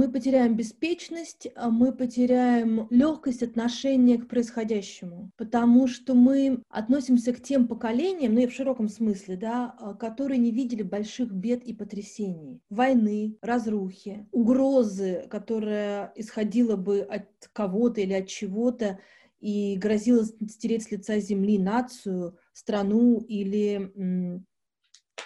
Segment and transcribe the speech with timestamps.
[0.00, 7.42] Мы потеряем беспечность, а мы потеряем легкость отношения к происходящему, потому что мы относимся к
[7.42, 11.74] тем поколениям, ну и в широком смысле, да, а, которые не видели больших бед и
[11.74, 19.00] потрясений, войны, разрухи, угрозы, которая исходила бы от кого-то или от чего-то
[19.38, 23.92] и грозила стереть с лица земли нацию, страну или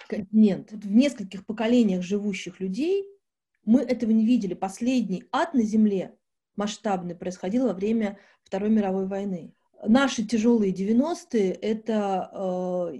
[0.09, 0.73] континент.
[0.73, 3.14] В нескольких поколениях живущих людей
[3.65, 4.53] мы этого не видели.
[4.53, 6.15] Последний ад на Земле
[6.55, 9.53] масштабный происходил во время Второй мировой войны.
[9.85, 12.97] Наши тяжелые 90-е— это э,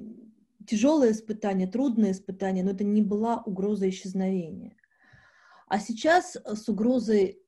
[0.68, 4.76] тяжелое испытание, трудное испытание, но это не была угроза исчезновения.
[5.68, 7.40] А сейчас с угрозой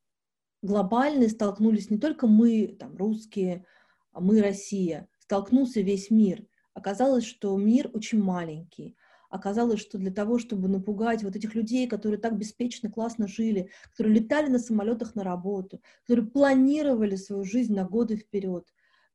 [0.62, 3.66] глобальной столкнулись не только мы, там, русские,
[4.12, 6.46] а мы, Россия, столкнулся весь мир.
[6.74, 8.96] Оказалось, что мир очень маленький,
[9.30, 14.20] оказалось, что для того, чтобы напугать вот этих людей, которые так беспечно, классно жили, которые
[14.20, 18.68] летали на самолетах на работу, которые планировали свою жизнь на годы вперед,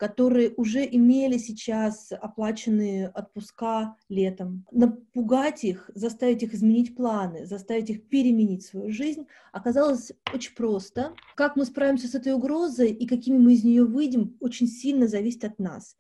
[0.03, 4.67] которые уже имели сейчас оплаченные отпуска летом.
[4.73, 11.15] Напугать их, заставить их изменить планы, заставить их переменить свою жизнь оказалось очень просто.
[11.37, 15.45] Как мы справимся с этой угрозой и какими мы из нее выйдем, очень сильно зависит
[15.45, 15.97] от нас.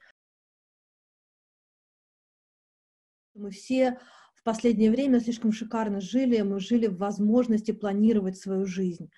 [3.42, 3.98] Мы все
[4.34, 9.10] в последнее время слишком шикарно жили, мы жили в возможности планировать свою жизнь.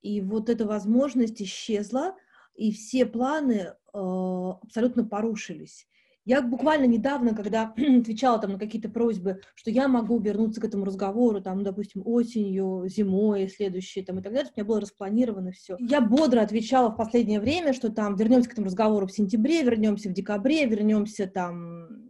[0.00, 2.14] И вот эта возможность исчезла,
[2.54, 5.86] и все планы э, абсолютно порушились.
[6.24, 10.86] Я буквально недавно, когда отвечала там на какие-то просьбы, что я могу вернуться к этому
[10.86, 15.76] разговору, там, допустим, осенью, зимой, следующей, там, и так далее, у меня было распланировано все.
[15.78, 20.08] Я бодро отвечала в последнее время, что там вернемся к этому разговору в сентябре, вернемся
[20.08, 22.07] в декабре, вернемся там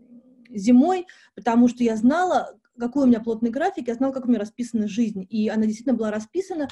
[0.51, 4.39] зимой, потому что я знала, какой у меня плотный график, я знала, как у меня
[4.39, 6.69] расписана жизнь, и она действительно была расписана.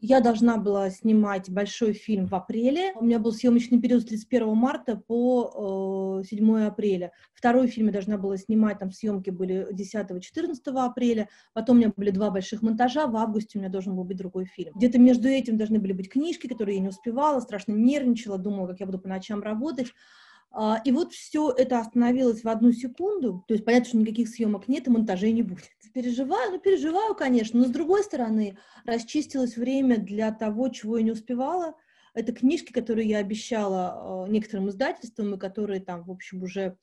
[0.00, 2.92] Я должна была снимать большой фильм в апреле.
[2.94, 7.10] У меня был съемочный период с 31 марта по э, 7 апреля.
[7.32, 11.28] Второй фильм я должна была снимать, там съемки были 10-14 апреля.
[11.52, 13.08] Потом у меня были два больших монтажа.
[13.08, 14.72] В августе у меня должен был быть другой фильм.
[14.76, 18.78] Где-то между этим должны были быть книжки, которые я не успевала, страшно нервничала, думала, как
[18.78, 19.88] я буду по ночам работать.
[20.50, 24.66] А, и вот все это остановилось в одну секунду, то есть понятно, что никаких съемок
[24.66, 25.70] нет и монтажей не будет.
[25.94, 31.12] Переживаю, ну переживаю, конечно, но с другой стороны, расчистилось время для того, чего я не
[31.12, 31.74] успевала.
[32.14, 36.76] Это книжки, которые я обещала а, некоторым издательствам, и которые там, в общем, уже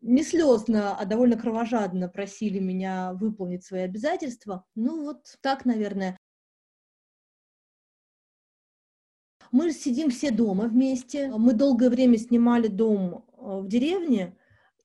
[0.00, 4.64] не слезно, а довольно кровожадно просили меня выполнить свои обязательства.
[4.74, 6.18] Ну вот так, наверное.
[9.54, 11.28] Мы сидим все дома вместе.
[11.28, 14.36] Мы долгое время снимали дом э, в деревне,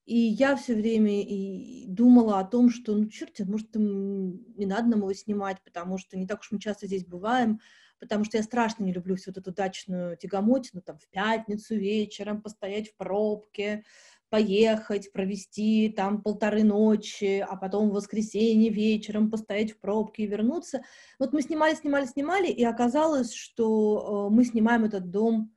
[0.05, 4.99] и я все время и думала о том, что, ну, черт, может, не надо нам
[4.99, 7.59] его снимать, потому что не так уж мы часто здесь бываем,
[7.99, 12.91] потому что я страшно не люблю всю эту дачную тягомотину, там, в пятницу вечером постоять
[12.91, 13.83] в пробке,
[14.29, 20.81] поехать, провести там полторы ночи, а потом в воскресенье вечером постоять в пробке и вернуться.
[21.19, 25.53] Вот мы снимали, снимали, снимали, и оказалось, что э, мы снимаем этот дом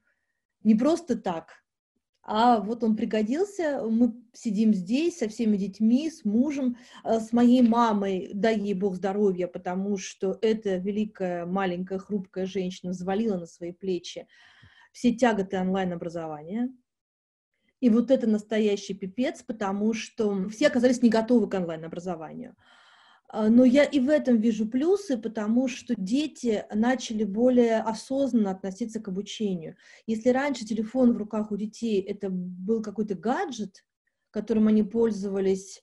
[0.65, 1.63] не просто так,
[2.25, 7.63] а вот он пригодился, мы сидим здесь со всеми детьми, с мужем, э, с моей
[7.63, 13.73] мамой, дай ей бог здоровья, потому что эта великая, маленькая, хрупкая женщина взвалила на свои
[13.73, 14.29] плечи
[14.93, 16.71] все тяготы онлайн-образования,
[17.83, 22.55] и вот это настоящий пипец, потому что все оказались не готовы к онлайн-образованию.
[23.29, 29.01] А, но я и в этом вижу плюсы, потому что дети начали более осознанно относиться
[29.01, 29.77] к обучению.
[30.07, 33.85] Если раньше телефон в руках у детей это был какой-то гаджет,
[34.31, 35.83] которым они пользовались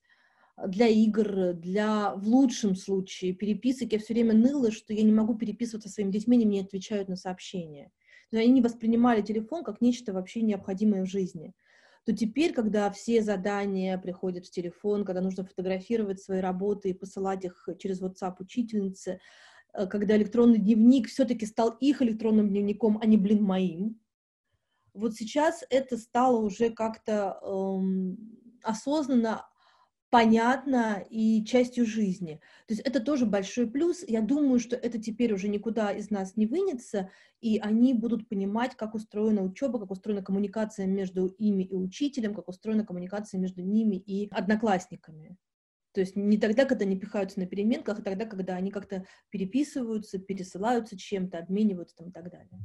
[0.68, 5.36] для игр, для, в лучшем случае, переписок, я все время ныла, что я не могу
[5.36, 7.92] переписываться со своими детьми, они мне отвечают на сообщения.
[8.32, 11.54] Они не воспринимали телефон как нечто вообще необходимое в жизни
[12.06, 17.46] то теперь, когда все задания приходят в телефон, когда нужно фотографировать свои работы и посылать
[17.46, 19.20] их через WhatsApp учительнице,
[19.74, 24.00] э, когда электронный дневник все-таки стал их электронным дневником, а не, блин, моим,
[24.94, 28.18] вот сейчас это стало уже как-то эм,
[28.64, 29.49] осознанно
[30.10, 32.42] понятно и частью жизни.
[32.68, 34.04] То есть это тоже большой плюс.
[34.08, 37.12] Я думаю, что это теперь уже никуда из нас не вынется,
[37.42, 42.48] и они будут понимать, как устроена учеба, как устроена коммуникация между ими и учителем, как
[42.48, 45.38] устроена коммуникация между ними и одноклассниками.
[45.92, 50.20] То есть не тогда, когда они пихаются на переменках, а тогда, когда они как-то переписываются,
[50.20, 52.60] пересылаются чем-то, обмениваются там и так далее.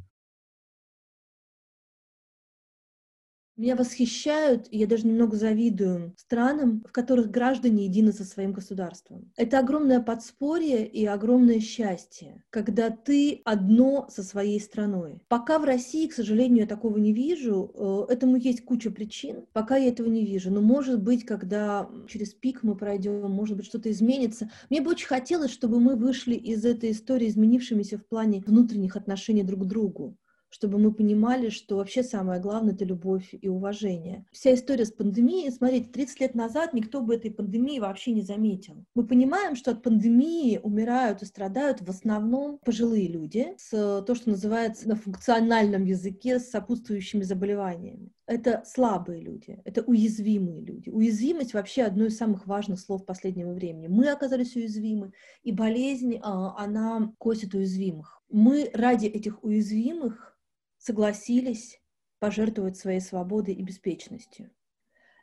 [3.57, 9.31] Меня восхищают, и я даже немного завидую странам, в которых граждане едины со своим государством.
[9.37, 15.21] Это огромное подспорье и огромное счастье, когда ты одно со своей страной.
[15.29, 17.71] Пока в России, к сожалению, я такого не вижу.
[18.09, 19.47] Э, этому есть куча причин.
[19.53, 20.51] Пока я этого не вижу.
[20.51, 24.51] Но может быть, когда через пик мы пройдем, может быть, что-то изменится.
[24.69, 29.45] Мне бы очень хотелось, чтобы мы вышли из этой истории изменившимися в плане внутренних отношений
[29.45, 30.17] друг к другу
[30.55, 34.25] чтобы мы понимали, что вообще самое главное— это любовь и уважение.
[34.31, 38.85] Вся история с пандемией, смотрите, 30 лет назад никто бы этой пандемии вообще не заметил.
[38.95, 43.71] Мы понимаем, что от пандемии умирают и страдают в основном пожилые люди с
[44.07, 48.13] то, что называется на функциональном языке с сопутствующими заболеваниями.
[48.27, 50.89] Это слабые люди, это уязвимые люди.
[50.89, 53.89] Уязвимость вообще одно из самых важных слов последнего времени.
[53.89, 55.13] Мы оказались уязвимы,
[55.43, 58.23] и болезнь, а, она косит уязвимых.
[58.31, 60.35] Мы ради этих уязвимых
[60.85, 61.81] согласились
[62.19, 64.51] пожертвовать своей свободой и беспечностью.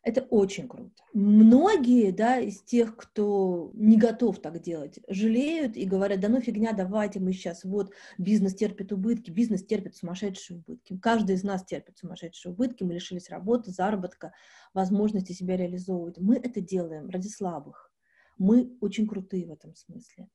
[0.03, 1.03] Это очень круто.
[1.13, 6.73] Многие да, из тех, кто не готов так делать, жалеют и говорят, да ну фигня,
[6.73, 10.97] давайте мы сейчас, вот, бизнес терпит убытки, бизнес терпит сумасшедшие убытки.
[10.97, 14.33] Каждый из нас терпит сумасшедшие убытки, мы лишились работы, заработка,
[14.73, 16.17] возможности себя реализовывать.
[16.17, 17.91] Мы это делаем ради слабых.
[18.39, 20.29] Мы очень крутые в этом смысле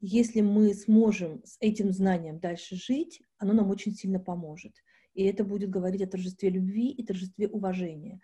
[0.00, 4.74] если мы сможем с этим знанием дальше жить, оно нам очень сильно поможет.
[5.14, 8.20] И это будет говорить о торжестве любви и торжестве уважения.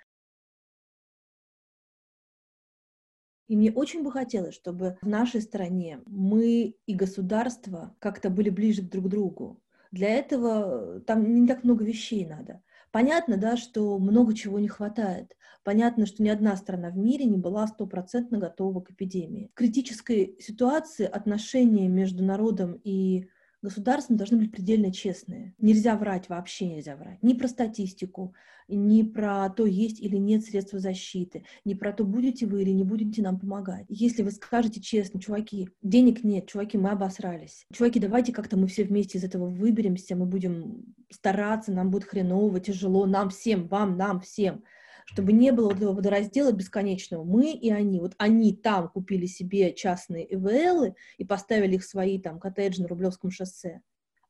[3.49, 8.83] И мне очень бы хотелось, чтобы в нашей стране мы и государство как-то были ближе
[8.83, 9.63] друг к другу.
[9.93, 12.63] Для этого там не так много вещей надо.
[12.97, 15.37] Понятно, да, что много чего не хватает.
[15.65, 19.51] Понятно, что ни одна страна в мире не была стопроцентно готова к эпидемии.
[19.53, 23.29] В критической ситуации отношения между народом и
[23.61, 25.55] государством должны быть предельно честные.
[25.59, 27.23] Нельзя врать, вообще нельзя врать.
[27.23, 28.35] Ни про статистику,
[28.67, 32.85] ни про то, есть или нет средства защиты, ни про то, будете вы или не
[32.85, 33.85] будете нам помогать.
[33.91, 37.67] Если вы скажете честно, чуваки, денег нет, чуваки, мы обосрались.
[37.75, 42.61] Чуваки, давайте как-то мы все вместе из этого выберемся, мы будем стараться, нам будет хреново,
[42.61, 44.65] тяжело, нам всем, вам, нам всем
[45.07, 47.23] чтобы не было вот этого водораздела бесконечного.
[47.23, 48.01] Мы и они.
[48.01, 53.31] Вот они там купили себе частные ИВЛы и поставили их свои там коттеджи на Рублевском
[53.31, 53.83] шоссе.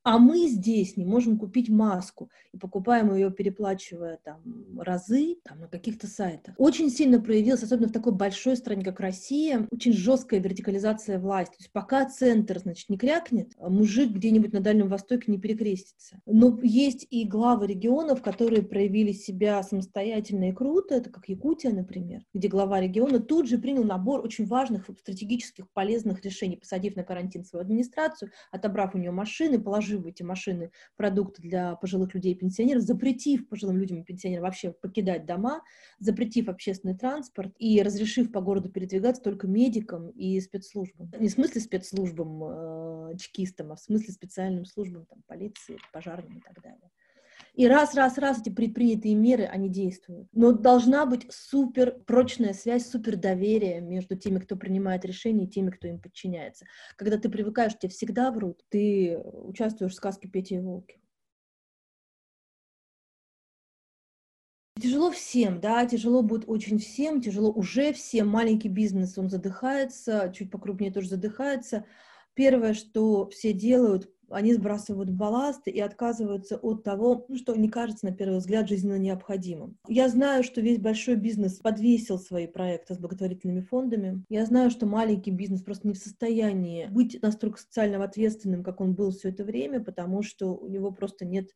[0.07, 4.41] А мы здесь не можем купить маску и покупаем ее, переплачивая там
[4.79, 6.55] разы там, на каких-то сайтах.
[6.59, 11.55] Очень сильно проявилась, особенно в такой большой стране, как Россия, очень жесткая вертикализация власти.
[11.55, 16.23] То есть пока центр, значит, не крякнет, а мужик где-нибудь на Дальнем Востоке не перекрестится.
[16.25, 20.95] Но есть и главы регионов, которые проявили себя самостоятельно и круто.
[20.95, 26.25] Это как Якутия, например, где глава региона тут же принял набор очень важных стратегических полезных
[26.25, 31.77] решений, посадив на карантин свою администрацию, отобрав у нее машины, положив эти машины продукты для
[31.77, 35.63] пожилых людей и пенсионеров, запретив пожилым людям и пенсионерам вообще покидать дома,
[35.99, 41.11] запретив общественный транспорт и разрешив по городу передвигаться только медикам и спецслужбам.
[41.19, 46.41] Не в смысле спецслужбам, э, чекистам, а в смысле специальным службам, там, полиции, пожарным и
[46.41, 46.86] так далее.
[47.57, 50.29] И раз, раз, раз эти предпринятые меры, они действуют.
[50.33, 55.71] Но должна быть супер прочная связь, супер доверие между теми, кто принимает решения, и теми,
[55.71, 56.67] кто им подчиняется.
[56.97, 61.01] Когда ты привыкаешь, тебе всегда врут, ты участвуешь в сказке Пети и Волки.
[64.79, 68.29] Тяжело всем, да, тяжело будет очень всем, тяжело уже всем.
[68.29, 71.87] Маленький бизнес, он задыхается, чуть покрупнее тоже задыхается.
[72.35, 78.07] Первое, что все делают, они сбрасывают балласт и отказываются от того, ну, что не кажется
[78.07, 79.77] на первый взгляд жизненно необходимым.
[79.89, 84.25] Я знаю, что весь большой бизнес подвесил свои проекты с благотворительными фондами.
[84.29, 88.95] Я знаю, что маленький бизнес просто не в состоянии быть настолько социально ответственным, как он
[88.95, 91.51] был все это время, потому что у него просто нет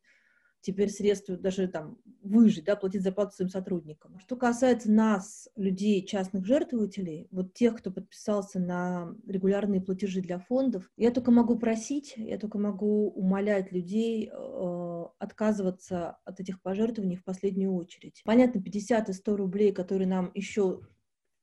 [0.61, 4.19] теперь средства даже там выжить, да, платить зарплату своим сотрудникам.
[4.19, 10.89] Что касается нас, людей, частных жертвователей, вот тех, кто подписался на регулярные платежи для фондов,
[10.97, 17.23] я только могу просить, я только могу умолять людей э, отказываться от этих пожертвований в
[17.23, 18.21] последнюю очередь.
[18.23, 20.81] Понятно, 50 и 100 рублей, которые нам еще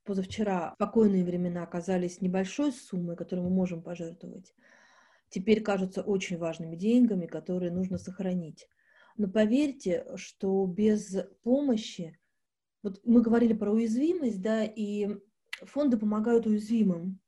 [0.04, 4.54] позавчера спокойные времена оказались небольшой суммой, которую мы можем пожертвовать,
[5.28, 8.68] теперь кажутся очень важными деньгами, которые нужно сохранить.
[9.18, 12.16] Но поверьте, что без помощи,
[12.84, 15.08] вот мы говорили про уязвимость, да, и
[15.62, 17.18] фонды помогают уязвимым.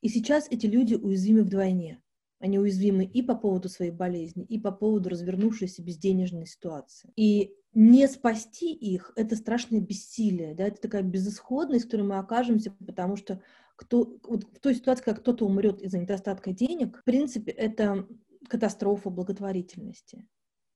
[0.00, 2.02] И сейчас эти люди уязвимы вдвойне.
[2.38, 7.12] Они уязвимы и по поводу своей болезни, и по поводу развернувшейся безденежной ситуации.
[7.16, 12.74] И не спасти их— это страшное бессилие, да, это такая безысходность, в которой мы окажемся,
[12.86, 13.42] потому что
[13.76, 18.08] кто, вот в той ситуации, когда кто-то умрет из-за недостатка денег, в принципе, это
[18.48, 20.26] катастрофа благотворительности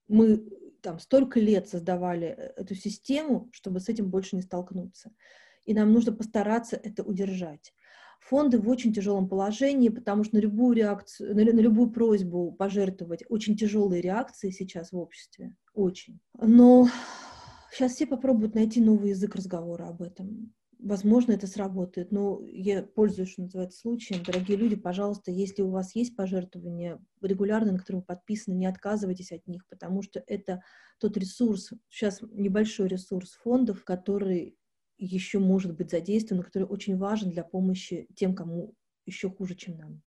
[0.08, 0.44] мы
[0.80, 5.12] там столько лет создавали э, эту систему, чтобы с этим больше не столкнуться.
[5.64, 7.72] И нам нужно постараться это удержать.
[8.20, 13.24] Фонды в очень тяжелом положении, потому что на любую реакцию, на, на любую просьбу пожертвовать
[13.28, 16.20] очень тяжелые реакции сейчас в обществе, очень.
[16.38, 16.88] Но
[17.72, 20.54] сейчас все попробуют найти новый язык разговора об этом.
[20.78, 24.22] Возможно, это сработает, но я пользуюсь, что называется, случаем.
[24.22, 29.32] Дорогие люди, пожалуйста, если у вас есть пожертвования регулярно, на которые вы подписаны, не отказывайтесь
[29.32, 30.62] от них, потому что это
[30.98, 34.56] тот ресурс, сейчас небольшой ресурс фондов, который
[34.98, 38.74] еще может быть задействован, который очень важен для помощи тем, кому
[39.06, 40.02] еще хуже, чем нам.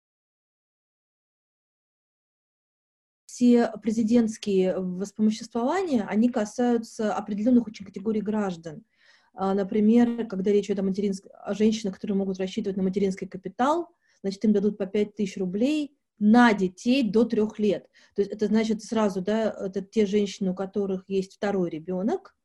[3.24, 8.84] Все президентские воспомоществования, они касаются определенных очень категорий граждан.
[9.34, 11.26] А, например, когда речь идет о, материнск...
[11.32, 13.88] о женщинах, которые могут рассчитывать на материнский капитал,
[14.22, 17.88] значит, им дадут по 5 тысяч рублей на детей до трех лет.
[18.14, 22.36] То есть это значит сразу, да, это те женщины, у которых есть второй ребенок,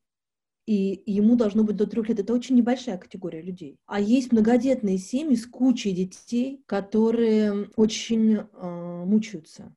[0.66, 2.20] и ему должно быть до трех лет.
[2.20, 3.80] Это очень небольшая категория людей.
[3.86, 9.74] А есть многодетные семьи с кучей детей, которые очень э, мучаются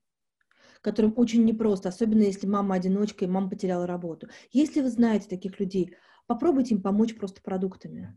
[0.82, 4.28] которым очень непросто, особенно если мама одиночка и мама потеряла работу.
[4.50, 5.94] Если вы знаете таких людей,
[6.30, 8.16] попробуйте им помочь просто продуктами.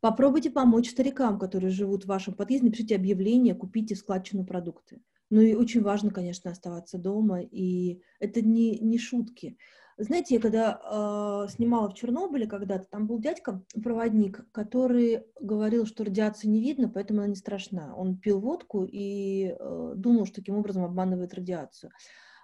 [0.00, 5.00] Попробуйте помочь старикам, которые живут в вашем подъезде, напишите объявление, купите складчину продукты.
[5.30, 9.56] Ну и очень важно, конечно, оставаться дома, и это не, не шутки.
[9.98, 16.02] Знаете, я когда э, снимала в Чернобыле когда-то, там был дядька, проводник, который говорил, что
[16.02, 17.94] радиацию не видно, поэтому она не страшна.
[17.94, 21.92] Он пил водку и э, думал, что таким образом обманывает радиацию.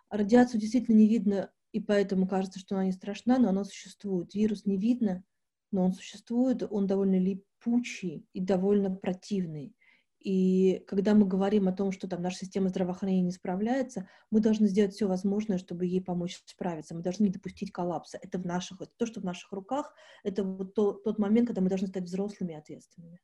[0.09, 4.35] Радиацию действительно не видно, и поэтому кажется, что она не страшна, но она существует.
[4.35, 5.25] Вирус не видно,
[5.71, 9.75] но он существует, он довольно липучий и довольно противный.
[10.21, 14.67] И когда мы говорим о том, что там наша система здравоохранения не справляется, мы должны
[14.67, 16.95] сделать все возможное, чтобы ей помочь справиться.
[16.95, 18.19] Мы должны не допустить коллапса.
[18.21, 19.95] Это в наших, это то, что в наших руках.
[20.25, 23.21] Это вот то, тот момент, когда мы должны стать взрослыми и ответственными.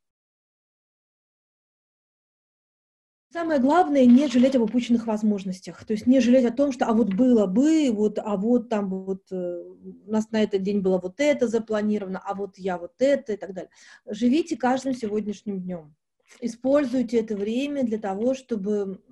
[3.35, 6.93] Самое главное не жалеть об упущенных возможностях, то есть не жалеть о том, что а
[6.93, 9.61] вот было бы, вот, а вот там вот э,
[10.07, 13.37] у нас на этот день было вот это запланировано, а вот я вот это и
[13.37, 13.71] так далее.
[14.07, 15.97] Живите каждым сегодняшним днем
[16.41, 19.03] используйте это время для того, чтобы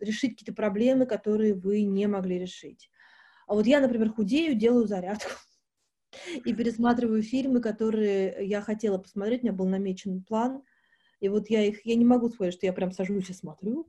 [0.00, 2.90] решить какие-то проблемы, которые вы не могли решить.
[3.46, 5.30] А вот я, например, худею, делаю зарядку
[6.44, 10.64] и пересматриваю фильмы, которые я хотела посмотреть, у меня был намечен план,
[11.22, 13.86] и вот я их, я не могу сказать, что я прям сажусь и смотрю,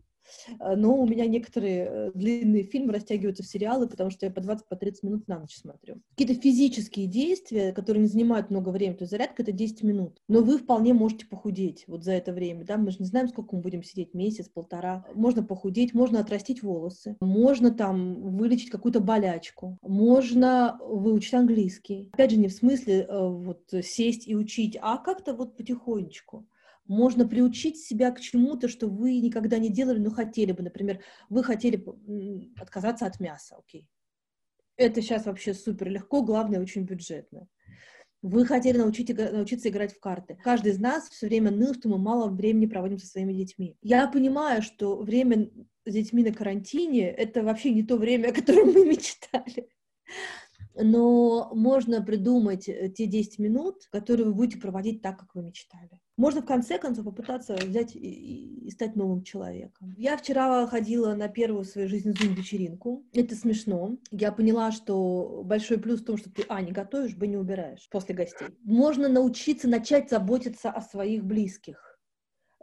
[0.60, 4.40] Э, но у меня некоторые э, длинные фильмы растягиваются в сериалы, потому что я по
[4.40, 6.02] 20-30 по минут на ночь смотрю.
[6.16, 10.42] Какие-то физические действия, которые не занимают много времени, то есть зарядка— это 10 минут, но
[10.42, 13.62] вы вполне можете похудеть вот за это время, да, мы же не знаем, сколько мы
[13.62, 15.06] будем сидеть, месяц, полтора.
[15.14, 22.10] Можно похудеть, можно отрастить волосы, можно там вылечить какую-то болячку, можно выучить английский.
[22.14, 26.46] Опять же, не в смысле э, вот сесть и учить, а как-то вот потихонечку
[26.86, 30.64] можно приучить себя к чему-то, что вы никогда не делали, но хотели бы.
[30.64, 31.84] Например, вы хотели
[32.60, 33.88] отказаться от мяса, окей.
[34.76, 37.48] Это сейчас вообще супер легко, главное, очень бюджетно.
[38.22, 40.38] Вы хотели научить, научиться играть в карты.
[40.42, 43.78] Каждый из нас все время ныл, что мы мало времени проводим со своими детьми.
[43.82, 45.50] Я понимаю, что время
[45.86, 49.70] с детьми на карантине— это вообще не то время, о котором мы мечтали
[50.76, 56.00] но можно придумать э, те 10 минут, которые вы будете проводить так, как вы мечтали.
[56.18, 59.94] Можно в конце концов попытаться взять и, и стать новым человеком.
[59.98, 63.06] Я вчера ходила на первую в своей жизни зум-вечеринку.
[63.14, 63.98] Это смешно.
[64.12, 67.88] Я поняла, что большой плюс в том, что ты, а, не готовишь, б, не убираешь
[67.90, 68.48] после гостей.
[68.64, 72.00] Можно научиться начать заботиться о своих близких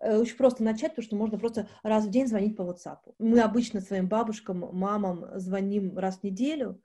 [0.00, 2.98] э, очень просто начать, потому что можно просто раз в день звонить по WhatsApp.
[3.18, 6.80] Мы обычно своим бабушкам, мамам звоним раз в неделю,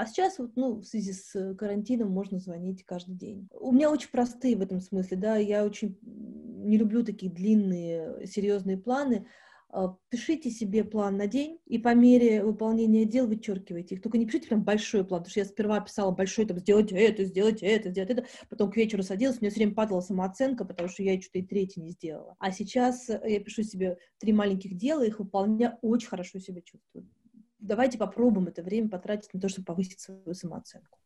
[0.00, 3.50] а сейчас вот, ну, в связи с э, карантином можно звонить каждый день.
[3.52, 8.78] У меня очень простые в этом смысле, да, я очень не люблю такие длинные, серьезные
[8.78, 9.26] планы.
[9.68, 14.02] А, пишите себе план на день, и по мере выполнения дел вычеркивайте их.
[14.02, 17.24] Только не пишите прям большой план, потому что я сперва писала большой, там, сделать это,
[17.26, 20.88] сделать это, сделать это, потом к вечеру садилась, у меня все время падала самооценка, потому
[20.88, 22.36] что я что-то и третье не сделала.
[22.38, 27.06] А сейчас я пишу себе три маленьких дела, их выполняю, очень хорошо себя чувствую
[27.60, 30.98] давайте попробуем это время потратить на то, чтобы повысить свою самооценку.